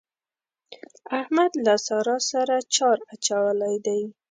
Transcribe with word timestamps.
احمد 1.19 1.51
له 1.65 1.75
سارا 1.87 2.17
سره 2.31 2.55
چار 2.75 2.97
اچولی 3.13 3.75
دی. 3.85 4.01